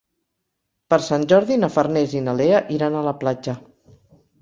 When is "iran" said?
2.79-2.99